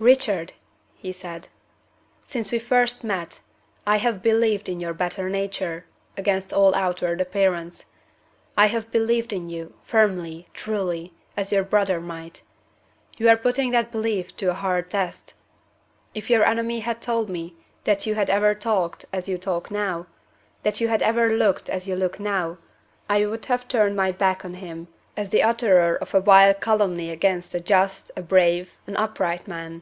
"Richard!" 0.00 0.54
he 0.96 1.12
said, 1.12 1.46
"since 2.26 2.50
we 2.50 2.58
first 2.58 3.04
met, 3.04 3.38
I 3.86 3.98
have 3.98 4.24
believed 4.24 4.68
in 4.68 4.80
your 4.80 4.92
better 4.92 5.30
nature, 5.30 5.86
against 6.16 6.52
all 6.52 6.74
outward 6.74 7.20
appearance. 7.20 7.86
I 8.56 8.66
have 8.66 8.90
believed 8.90 9.32
in 9.32 9.48
you, 9.48 9.74
firmly, 9.84 10.48
truly, 10.52 11.14
as 11.36 11.52
your 11.52 11.62
brother 11.62 12.00
might. 12.00 12.42
You 13.18 13.28
are 13.28 13.36
putting 13.36 13.70
that 13.70 13.92
belief 13.92 14.36
to 14.38 14.50
a 14.50 14.54
hard 14.54 14.90
test. 14.90 15.34
If 16.12 16.28
your 16.28 16.42
enemy 16.44 16.80
had 16.80 17.00
told 17.00 17.30
me 17.30 17.54
that 17.84 18.04
you 18.04 18.16
had 18.16 18.28
ever 18.28 18.52
talked 18.52 19.04
as 19.12 19.28
you 19.28 19.38
talk 19.38 19.70
now, 19.70 20.08
that 20.64 20.80
you 20.80 20.88
had 20.88 21.02
ever 21.02 21.36
looked 21.36 21.70
as 21.70 21.86
you 21.86 21.94
look 21.94 22.18
now, 22.18 22.58
I 23.08 23.26
would 23.26 23.44
have 23.44 23.68
turned 23.68 23.94
my 23.94 24.10
back 24.10 24.44
on 24.44 24.54
him 24.54 24.88
as 25.16 25.30
the 25.30 25.44
utterer 25.44 25.94
of 25.94 26.12
a 26.12 26.20
vile 26.20 26.52
calumny 26.52 27.08
against 27.08 27.54
a 27.54 27.60
just, 27.60 28.10
a 28.16 28.20
brave, 28.22 28.76
an 28.88 28.96
upright 28.96 29.46
man. 29.46 29.80